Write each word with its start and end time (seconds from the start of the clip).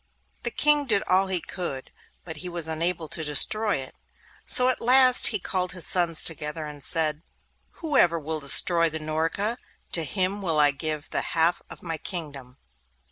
The 0.41 0.49
King 0.49 0.85
did 0.87 1.03
all 1.03 1.27
he 1.27 1.39
could, 1.39 1.91
but 2.25 2.37
he 2.37 2.49
was 2.49 2.67
unable 2.67 3.07
to 3.09 3.23
destroy 3.23 3.75
it. 3.75 3.93
So 4.47 4.67
at 4.67 4.81
last 4.81 5.27
he 5.27 5.37
called 5.37 5.73
his 5.73 5.85
sons 5.85 6.23
together 6.23 6.65
and 6.65 6.83
said, 6.83 7.21
'Whoever 7.73 8.19
will 8.19 8.39
destroy 8.39 8.89
the 8.89 8.99
Norka, 8.99 9.57
to 9.91 10.03
him 10.03 10.41
will 10.41 10.59
I 10.59 10.71
give 10.71 11.11
the 11.11 11.21
half 11.21 11.61
of 11.69 11.83
my 11.83 11.97
kingdom. 11.99 12.57